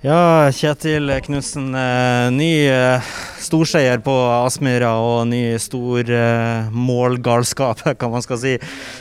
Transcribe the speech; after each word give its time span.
Ja, 0.00 0.46
Kjetil 0.54 1.10
Knutsen. 1.26 1.72
Eh, 1.74 2.30
ny 2.30 2.68
eh, 2.70 3.02
storseier 3.42 3.98
på 3.98 4.12
Aspmyra 4.30 4.92
og 5.02 5.24
ny 5.26 5.56
stor 5.58 6.06
eh, 6.06 6.68
målgalskap, 6.70 7.82
kan 7.98 8.12
man 8.12 8.22
skal 8.22 8.38
si. 8.38 8.52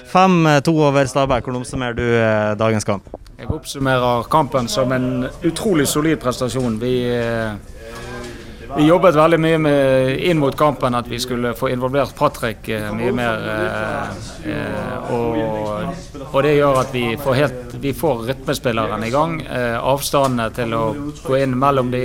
5-2 0.10 0.74
over 0.74 1.06
Stabæk. 1.06 1.46
Hvordan 1.46 1.62
oppsummerer 1.62 1.94
du 1.94 2.08
dagens 2.58 2.88
kamp? 2.90 3.14
Jeg 3.38 3.46
oppsummerer 3.54 4.26
kampen 4.34 4.66
som 4.66 4.90
en 4.98 5.28
utrolig 5.46 5.86
solid 5.86 6.18
prestasjon. 6.24 6.80
Vi 6.82 6.96
vi 8.76 8.88
jobbet 8.88 9.16
veldig 9.16 9.40
mye 9.40 9.58
med, 9.62 10.12
inn 10.30 10.40
mot 10.42 10.56
kampen 10.58 10.96
at 10.98 11.08
vi 11.10 11.20
skulle 11.22 11.54
få 11.58 11.70
involvert 11.72 12.16
Patrick 12.18 12.68
eh, 12.70 12.88
mye 12.96 13.14
mer. 13.16 13.46
Eh, 13.54 14.52
eh, 14.52 15.12
og, 15.14 15.38
og, 16.32 16.40
det 16.44 16.56
gjør 16.58 16.82
at 16.82 16.94
vi 16.96 17.06
får, 17.22 17.38
helt, 17.40 17.78
vi 17.84 17.94
får 17.96 18.26
rytmespilleren 18.32 19.06
i 19.08 19.12
gang. 19.14 19.38
Eh, 19.46 19.78
avstandene 19.78 20.50
til 20.56 20.76
å 20.78 20.84
gå 21.24 21.40
inn 21.40 21.56
mellom 21.60 21.92
de, 21.94 22.04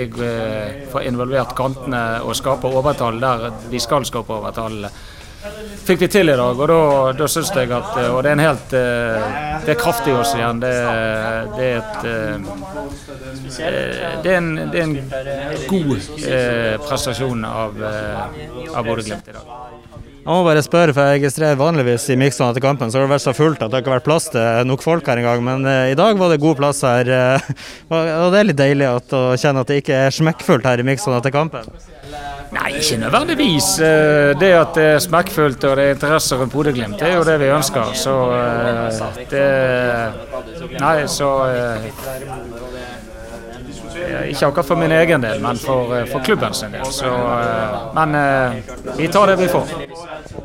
få 0.93 1.03
involvert 1.08 1.56
kantene 1.58 2.22
og 2.22 2.36
skape 2.39 2.70
overtall 2.70 3.20
der 3.22 3.50
vi 3.72 3.81
skal 3.82 4.06
skape 4.08 4.39
overtall 4.39 4.86
fikk 5.87 6.05
vi 6.05 6.09
til 6.13 6.31
i 6.31 6.37
dag. 6.39 6.59
Og 6.59 6.69
da, 6.71 6.79
da 7.19 7.29
syns 7.31 7.51
jeg 7.57 7.71
at 7.75 7.96
Og 8.09 8.21
det 8.23 8.31
er 8.31 8.37
en 8.37 8.45
helt 8.45 8.71
Det 8.71 9.75
er 9.75 9.79
kraftig 9.81 10.15
oss 10.15 10.35
igjen. 10.37 10.61
Det, 10.63 10.73
det, 11.57 11.68
er 11.68 11.77
et 11.81 11.99
det 14.23 14.32
er 14.32 14.39
en, 14.39 14.53
det 14.73 14.81
er 14.81 14.87
en 14.87 14.96
god 15.68 15.93
eh, 16.27 16.77
prestasjon 16.82 17.45
av, 17.46 17.77
av 17.82 18.87
Bodø-Glimt 18.87 19.29
i 19.29 19.37
dag. 19.37 19.51
Jeg 20.23 20.31
må 20.31 20.43
bare 20.46 20.63
spørre, 20.63 20.95
for 20.95 21.03
jeg 21.03 21.18
registrerer 21.18 21.59
vanligvis 21.59 22.04
i 22.15 22.17
miksene 22.18 22.53
etter 22.53 22.63
kampen 22.63 22.93
så 22.93 23.01
har 23.01 23.09
det 23.09 23.15
vært 23.17 23.25
så 23.25 23.35
fullt 23.35 23.65
at 23.65 23.73
det 23.73 23.81
ikke 23.82 23.90
har 23.90 23.99
vært 23.99 24.07
plass 24.07 24.29
til 24.31 24.68
nok 24.71 24.85
folk 24.85 25.09
her 25.11 25.18
engang. 25.18 25.43
Men 25.43 25.67
i 25.67 25.99
dag 25.99 26.21
var 26.21 26.31
det 26.31 26.43
god 26.43 26.61
plass 26.61 26.85
her. 26.87 27.11
Og 27.90 28.29
det 28.31 28.39
er 28.39 28.46
litt 28.46 28.61
deilig 28.61 28.87
at, 28.87 29.17
å 29.18 29.35
kjenne 29.35 29.67
at 29.67 29.73
det 29.73 29.82
ikke 29.82 29.99
er 30.07 30.15
smekkfullt 30.15 30.68
her 30.71 30.82
i 30.82 30.87
miksene 30.87 31.18
etter 31.18 31.35
kampen. 31.35 31.67
Nei, 32.52 32.70
ikke 32.77 32.98
nødvendigvis. 33.00 33.69
Det 34.41 34.50
at 34.53 34.75
det 34.77 34.84
er 34.95 34.98
smekkfullt 35.00 35.64
og 35.64 35.77
det 35.78 35.84
er 35.86 35.95
interesse 35.97 36.36
rundt 36.36 36.53
Bodø-Glimt, 36.53 36.98
det 37.00 37.09
er 37.09 37.17
jo 37.17 37.25
det 37.25 37.39
vi 37.41 37.48
ønsker. 37.53 37.94
Så 37.97 38.17
det 39.31 39.47
Nei, 40.81 41.06
så 41.09 41.31
ikke 44.28 44.47
akkurat 44.47 44.67
for 44.67 44.77
min 44.81 44.92
egen 44.92 45.22
del, 45.25 45.41
men 45.42 45.59
for, 45.59 45.94
for 46.12 46.25
klubben 46.25 46.55
sin 46.55 46.72
del. 46.72 46.84
Så, 46.92 47.12
men 47.97 48.17
vi 48.97 49.09
tar 49.09 49.33
det 49.33 49.39
vi 49.41 49.48
får. 49.53 49.72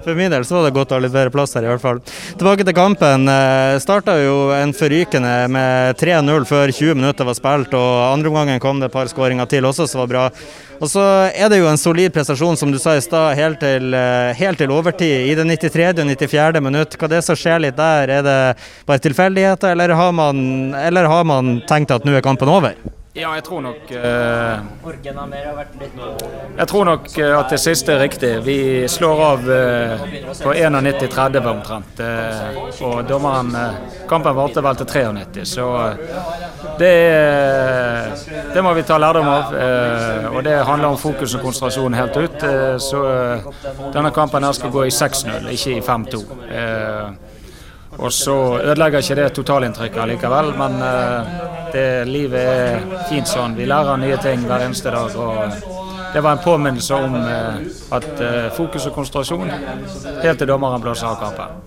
For 0.08 0.16
min 0.16 0.32
del 0.32 0.46
så 0.48 0.56
var 0.56 0.70
det 0.70 0.76
godt 0.78 0.94
å 0.94 0.96
ha 0.96 1.04
litt 1.04 1.12
bedre 1.12 1.32
plass 1.34 1.52
her, 1.58 1.66
i 1.66 1.68
hvert 1.68 1.84
fall. 1.84 1.98
Tilbake 2.40 2.64
til 2.64 2.76
kampen. 2.78 3.28
Starta 3.84 4.14
jo 4.22 4.54
en 4.56 4.72
forrykende 4.72 5.34
med 5.52 6.00
3-0 6.00 6.48
før 6.48 6.72
20 6.72 6.96
minutter 6.96 7.28
var 7.28 7.36
spilt, 7.36 7.76
og 7.76 8.06
andre 8.06 8.32
omgangen 8.32 8.64
kom 8.64 8.80
det 8.80 8.88
et 8.88 8.96
par 8.96 9.12
skåringer 9.12 9.50
til 9.52 9.68
også 9.68 9.84
som 9.92 10.06
var 10.06 10.12
bra. 10.14 10.24
Og 10.80 10.88
så 10.88 11.04
er 11.36 11.52
det 11.52 11.60
jo 11.60 11.68
en 11.68 11.82
solid 11.82 12.16
prestasjon, 12.16 12.56
som 12.56 12.72
du 12.72 12.80
sa 12.80 12.96
i 12.96 13.04
stad, 13.04 13.36
helt, 13.36 13.64
eh, 13.68 14.32
helt, 14.40 14.58
til 14.58 14.72
overtid. 14.72 15.28
I 15.28 15.36
det 15.36 15.44
93. 15.44 16.00
og 16.00 16.08
94. 16.16 16.62
minutt. 16.64 16.96
Hva 16.96 17.10
er 17.10 17.18
det 17.18 17.26
som 17.28 17.36
skjer 17.36 17.66
litt 17.68 17.76
der? 17.76 18.08
Er 18.08 18.24
det 18.24 18.40
bare 18.88 19.04
tilfeldigheter, 19.04 19.76
eller 19.76 19.92
eller 20.88 21.04
har 21.12 21.24
man 21.28 21.60
tenkt 21.68 21.92
at 21.92 22.06
nå 22.06 22.16
er 22.16 22.24
kampen 22.24 22.48
over? 22.48 22.97
Ja, 23.18 23.32
jeg 23.34 23.44
tror 23.48 23.62
nok 23.66 23.78
uh, 23.90 23.98
Jeg 26.58 26.68
tror 26.70 26.84
nok 26.86 27.08
uh, 27.18 27.40
at 27.40 27.50
det 27.50 27.58
siste 27.60 27.96
er 27.96 28.04
riktig. 28.04 28.30
Vi 28.46 28.58
slår 28.94 29.22
av 29.26 29.48
uh, 29.50 30.04
på 30.44 30.54
91-30 30.54 31.48
omtrent. 31.50 32.02
og 32.86 33.10
dommeren 33.10 33.56
Kampen 34.08 34.36
varte 34.38 34.62
vel 34.64 34.78
til 34.78 34.88
93, 34.94 35.48
så 35.50 35.66
det, 36.78 36.94
det, 38.54 38.62
må 38.64 38.74
vi 38.78 38.84
ta 38.88 38.98
lærdom 39.02 39.28
av. 39.28 39.56
og 40.32 40.44
det 40.46 40.56
handler 40.70 40.94
om 40.94 40.98
fokus 40.98 41.36
og 41.36 41.42
konsentrasjon 41.42 41.98
helt 41.98 42.18
ut. 42.18 42.46
så 42.80 43.02
denne 43.94 44.12
kampen 44.16 44.44
her 44.46 44.52
skal 44.56 44.72
gå 44.72 44.86
i 44.86 44.94
6-0, 44.94 45.50
ikke 45.58 45.78
i 45.78 45.82
5-2. 45.82 47.27
Og 47.98 48.14
så 48.14 48.36
ødelegger 48.62 49.02
ikke 49.02 49.16
det 49.18 49.32
totalinntrykket 49.34 50.10
likevel, 50.12 50.52
men 50.58 50.76
uh, 50.82 51.32
det, 51.74 51.88
livet 52.10 52.44
er 52.44 52.84
fint 53.10 53.30
sånn. 53.30 53.56
Vi 53.58 53.66
lærer 53.66 53.98
nye 54.02 54.20
ting 54.22 54.46
hver 54.46 54.68
eneste 54.68 54.94
dag. 54.94 55.16
og 55.18 56.14
Det 56.14 56.22
var 56.24 56.38
en 56.38 56.44
påminnelse 56.44 57.00
om 57.08 57.18
uh, 57.18 57.58
at 57.98 58.22
fokus 58.58 58.86
og 58.90 58.94
konsentrasjon 59.00 59.50
helt 59.50 60.38
til 60.38 60.50
dommeren 60.50 60.84
blåser 60.84 61.10
av 61.10 61.18
kampen. 61.24 61.58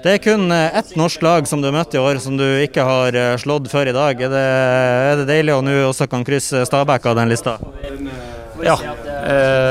Det 0.00 0.14
er 0.16 0.22
kun 0.24 0.48
ett 0.54 0.94
norsk 0.96 1.20
lag 1.20 1.48
som 1.48 1.60
du 1.60 1.68
har 1.68 1.74
møtt 1.76 1.92
i 1.92 2.00
år 2.00 2.22
som 2.24 2.38
du 2.38 2.46
ikke 2.62 2.86
har 2.86 3.18
slått 3.42 3.68
før 3.68 3.90
i 3.90 3.92
dag. 3.92 4.22
Er 4.22 4.32
det, 4.32 4.46
er 5.10 5.18
det 5.20 5.26
deilig 5.28 5.58
å 5.58 5.64
nå 5.66 5.74
også 5.90 6.08
kan 6.08 6.24
krysse 6.24 6.62
Stabæk 6.64 7.10
av 7.10 7.18
den 7.20 7.28
lista? 7.28 7.58
Ja. 8.64 8.76
Eh, 9.30 9.69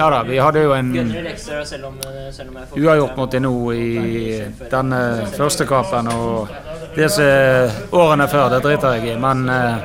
ja 0.00 0.10
da, 0.10 0.22
vi 0.22 0.38
hadde 0.38 0.60
jo 0.62 0.72
en 0.72 0.94
uavgjort 2.76 3.16
mot 3.16 3.34
nå 3.44 3.72
i 3.72 3.88
denne 4.70 5.00
første 5.34 5.66
kampen. 5.68 6.08
Og 6.08 6.48
disse 6.96 7.26
årene 7.92 8.28
før, 8.32 8.48
det 8.54 8.62
driter 8.64 8.96
jeg 8.96 9.12
i. 9.12 9.18
Men 9.20 9.44
eh, 9.52 9.76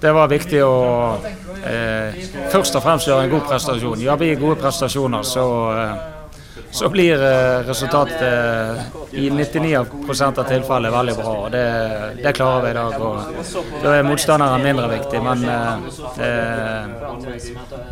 det 0.00 0.14
var 0.16 0.32
viktig 0.32 0.62
å 0.64 0.72
eh, 1.20 2.24
først 2.54 2.80
og 2.80 2.86
fremst 2.86 3.10
gjøre 3.10 3.26
en 3.26 3.34
god 3.34 3.44
prestasjon. 3.50 4.00
Gjør 4.00 4.22
vi 4.24 4.32
gode 4.40 4.56
prestasjoner, 4.64 5.28
så 5.28 5.46
eh, 5.76 5.92
så 6.72 6.88
blir 6.88 7.22
eh, 7.22 7.58
resultatet 7.66 8.22
eh, 8.22 9.20
i 9.24 9.30
99 9.30 9.76
av 9.76 10.44
tilfellene 10.48 10.90
veldig 10.90 11.14
bra. 11.18 11.32
og 11.44 11.50
det, 11.52 11.64
det, 12.22 12.32
klarer 12.32 12.62
vi 12.64 12.70
i 12.70 12.76
dag. 12.78 12.94
og 13.00 13.82
Da 13.82 13.92
er 13.98 14.06
motstanderen 14.08 14.64
mindre 14.64 14.88
viktig, 14.94 15.20
men 15.20 15.44
eh, 15.52 15.74
det, 16.16 16.30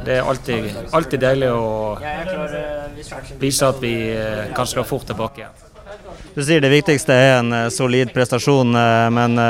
det 0.07 0.17
er 0.17 0.31
alltid, 0.33 0.71
alltid, 0.97 1.21
deilig 1.21 1.51
å 1.53 1.99
vise 3.43 3.69
at 3.69 3.83
vi 3.85 3.95
kan 4.57 4.67
slå 4.67 4.87
fort 4.89 5.05
tilbake 5.13 5.45
igjen. 5.45 5.67
Du 6.31 6.41
sier 6.47 6.63
det 6.63 6.71
viktigste 6.73 7.13
er 7.13 7.33
en 7.41 7.55
solid 7.75 8.13
prestasjon, 8.15 8.71
men 9.13 9.41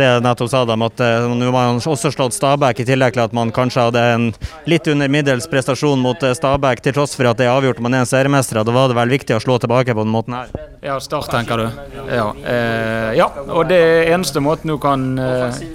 det 0.00 0.08
jeg 0.08 0.24
nettopp 0.24 0.50
sa 0.52 0.62
dem, 0.68 0.84
at 0.86 1.02
uh, 1.04 1.28
nå 1.30 1.48
har 1.48 1.54
man 1.54 1.80
også 1.80 2.10
slått 2.14 2.36
Stabæk, 2.36 2.82
i 2.82 2.88
tillegg 2.88 3.14
til 3.16 3.24
at 3.24 3.36
man 3.36 3.52
kanskje 3.54 3.86
hadde 3.88 4.04
en 4.14 4.26
litt 4.70 4.88
under 4.90 5.10
middels 5.12 5.48
prestasjon 5.50 6.00
mot 6.02 6.20
uh, 6.24 6.32
Stabæk, 6.36 6.82
til 6.84 6.96
tross 6.96 7.16
for 7.18 7.30
at 7.30 7.40
det 7.40 7.48
er 7.48 7.54
avgjort 7.54 7.82
man 7.84 7.96
er 7.96 8.04
en 8.04 8.10
seriemester. 8.10 8.62
Da 8.64 8.74
var 8.74 8.90
det 8.90 8.98
vel 8.98 9.14
viktig 9.14 9.36
å 9.36 9.42
slå 9.42 9.60
tilbake 9.62 9.94
på 9.94 10.06
den 10.06 10.14
måten 10.14 10.36
her? 10.38 10.52
Ja, 10.84 10.98
Start, 11.00 11.30
tenker 11.32 11.60
du. 11.60 11.66
Ja, 12.08 12.30
Eh, 12.40 13.12
ja. 13.18 13.26
og 13.48 13.68
det 13.68 13.80
eneste 14.10 14.40
måten 14.42 14.70
du 14.72 14.78
kan 14.80 15.02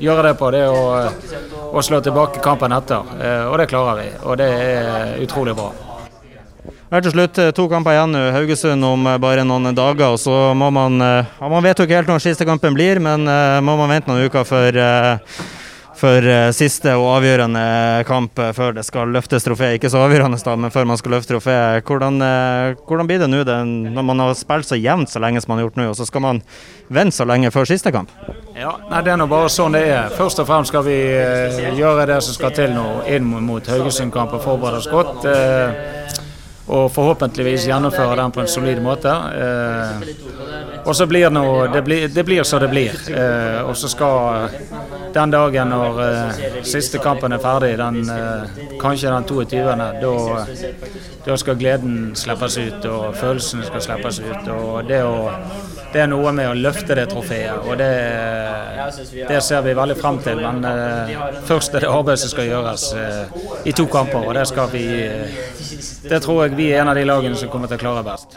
gjøre 0.01 0.29
det 0.29 0.35
på, 0.39 0.49
det 0.55 0.63
er 0.65 0.73
å, 0.73 1.71
å 1.71 1.83
slå 1.85 2.01
tilbake 2.03 2.43
kampen 2.43 2.73
etter. 2.75 3.15
og 3.49 3.57
det 3.61 3.69
klarer 3.71 4.01
vi, 4.01 4.07
og 4.23 4.39
det 4.41 4.49
er 4.49 5.19
utrolig 5.23 5.55
bra. 5.57 5.71
Her 6.85 7.01
til 7.01 7.15
slutt, 7.15 7.37
eh, 7.41 7.49
to 7.49 7.65
kamper 7.65 7.95
igjen 7.95 8.11
nå. 8.13 8.19
Haugesund 8.35 8.85
om 8.85 9.07
eh, 9.09 9.17
bare 9.17 9.41
noen 9.41 9.73
dager. 9.73 10.13
og 10.13 10.19
så 10.21 10.53
må 10.53 10.69
Man 10.69 10.99
ja, 11.01 11.49
man 11.49 11.63
vet 11.63 11.79
jo 11.79 11.85
ikke 11.87 11.97
helt 11.97 12.09
når 12.11 12.21
siste 12.21 12.45
kampen 12.45 12.75
blir, 12.75 12.99
men 13.01 13.25
må 13.65 13.75
man 13.77 13.89
vente 13.89 14.11
noen 14.11 14.27
uker 14.29 14.43
før, 14.45 14.77
for 15.95 16.27
siste 16.51 16.91
og 16.99 17.07
avgjørende 17.15 18.03
kamp 18.05 18.35
før 18.35 18.73
det 18.75 18.83
skal 18.85 19.13
løftes 19.15 19.45
trofé. 19.47 19.71
Ikke 19.77 19.89
så 19.89 20.03
avgjørende, 20.03 20.37
da, 20.43 20.55
men 20.59 20.73
før 20.73 20.85
man 20.85 20.99
skal 20.99 21.15
løfte 21.15 21.33
trofé. 21.33 21.55
Hvordan, 21.87 22.19
hvordan 22.85 23.07
blir 23.07 23.23
det 23.23 23.29
nå 23.31 23.41
når 23.95 24.03
man 24.03 24.19
har 24.19 24.35
spilt 24.35 24.67
så 24.67 24.75
jevnt 24.77 25.09
så 25.09 25.23
lenge 25.23 25.41
som 25.41 25.53
man 25.53 25.61
har 25.61 25.69
gjort 25.69 25.79
nå, 25.79 25.87
og 25.89 25.97
så 25.97 26.05
skal 26.05 26.25
man 26.27 26.43
vente 26.89 27.15
så 27.15 27.25
lenge 27.25 27.53
før 27.55 27.69
siste 27.71 27.93
kamp? 27.95 28.11
Ja, 28.53 28.75
nei, 28.91 29.01
Det 29.01 29.15
er 29.15 29.21
nå 29.23 29.29
bare 29.31 29.49
sånn 29.49 29.73
det 29.73 29.87
er. 29.87 30.11
Først 30.19 30.43
og 30.43 30.49
fremst 30.51 30.73
skal 30.73 30.85
vi 30.85 30.99
gjøre 31.79 32.05
det 32.11 32.21
som 32.27 32.35
skal 32.37 32.53
til 32.53 32.75
nå 32.75 33.05
inn 33.07 33.25
mot 33.25 33.73
Haugesund-kamp 33.73 34.35
og 34.35 34.43
forberede 34.43 34.83
oss 34.83 34.91
godt 34.91 35.25
og 36.65 36.91
forhåpentligvis 36.93 37.67
gjennomføre 37.69 38.15
den 38.17 38.31
på 38.33 38.41
en 38.41 38.49
solid 38.49 38.81
måte. 38.81 39.11
Eh, 39.13 40.81
og 40.85 40.95
så 40.95 41.05
blir 41.05 41.29
det 41.29 41.73
Det 41.73 41.81
blir, 41.81 42.07
det 42.07 42.23
blir 42.25 42.43
så 42.43 42.59
det 42.59 42.69
blir. 42.69 42.93
Eh, 43.09 43.61
og 43.69 43.77
så 43.77 43.87
skal 43.87 44.49
den 45.15 45.31
dagen 45.31 45.71
når 45.71 45.99
uh, 45.99 46.41
siste 46.67 46.99
kampen 47.03 47.35
er 47.35 47.41
ferdig, 47.43 47.75
den, 47.79 48.01
uh, 48.09 48.49
kanskje 48.81 49.13
den 49.13 49.27
22., 49.29 49.61
da, 51.25 51.37
skal 51.39 51.57
gleden 51.59 51.95
slippes 52.19 52.57
ut, 52.59 52.87
og 52.91 53.15
følelsene 53.15 53.65
skal 53.65 53.85
slippes 53.87 54.19
ut. 54.25 54.51
og 54.51 54.83
det 54.89 55.01
å 55.05 55.15
det 55.95 56.01
er 56.03 56.09
noe 56.11 56.31
med 56.35 56.49
å 56.49 56.55
løfte 56.59 56.95
det 56.97 57.05
trofeet, 57.07 57.69
og 57.69 57.77
det, 57.79 57.87
det 59.29 59.37
ser 59.45 59.61
vi 59.63 59.77
veldig 59.77 59.95
frem 59.95 60.17
til. 60.25 60.41
Men 60.43 60.59
uh, 60.67 61.39
først 61.47 61.77
er 61.77 61.85
det 61.85 61.93
arbeidet 61.93 62.19
som 62.25 62.33
skal 62.33 62.49
gjøres 62.49 62.89
i 63.63 63.75
to 63.79 63.87
kamper, 63.87 64.27
og 64.27 64.35
det 64.35 64.43
vi 64.73 64.85
Det 66.09 66.21
tror 66.21 66.43
jeg 66.43 66.57
vi 66.59 66.69
er 66.73 66.83
en 66.83 66.91
av 66.91 66.99
de 66.99 67.07
lagene 67.07 67.39
som 67.39 67.49
kommer 67.49 67.71
til 67.71 67.79
å 67.79 67.85
klare 67.85 68.03
best. 68.11 68.35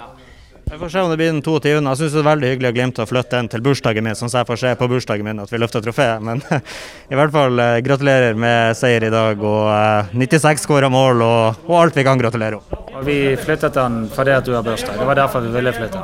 Vi 0.70 0.78
får 0.78 0.88
se 0.88 1.00
om 1.00 1.10
det 1.10 1.16
blir 1.16 1.30
den 1.32 1.42
22. 1.42 1.68
Jeg 1.68 1.98
syns 1.98 2.12
det 2.12 2.20
er 2.20 2.26
veldig 2.26 2.48
hyggelig 2.52 2.68
å 2.68 2.74
Glimt 2.78 2.98
å 3.00 3.06
flytte 3.08 3.36
den 3.38 3.48
til 3.50 3.62
bursdagen 3.64 4.04
min, 4.04 4.16
sånn 4.18 4.28
at 4.28 4.36
jeg 4.40 4.48
får 4.50 4.58
se 4.62 4.72
på 4.78 4.88
bursdagen 4.92 5.26
min 5.26 5.40
at 5.42 5.52
vi 5.52 5.60
løfter 5.62 5.82
trofeet. 5.84 6.20
Men 6.22 6.42
i 7.12 7.18
hvert 7.18 7.32
fall 7.34 7.62
gratulerer 7.86 8.36
med 8.38 8.76
seier 8.78 9.08
i 9.08 9.12
dag, 9.12 9.40
og 9.40 10.12
96 10.12 10.66
skåra 10.66 10.90
mål 10.92 11.24
og, 11.24 11.64
og 11.66 11.76
alt 11.80 11.96
vi 11.98 12.04
kan 12.06 12.20
gratulere 12.20 12.60
om. 12.60 12.64
Og 12.98 13.02
vi 13.06 13.18
flyttet 13.38 13.76
den 13.78 14.08
fordi 14.12 14.32
at 14.34 14.46
du 14.46 14.52
har 14.56 14.64
bursdag. 14.66 14.94
Det 14.98 15.06
var 15.08 15.16
derfor 15.18 15.44
vi 15.46 15.50
ville 15.54 15.72
flytte. 15.76 16.00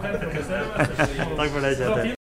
Takk 1.39 1.49
for 1.51 1.61
det, 1.61 1.71
Kjetil. 1.81 2.13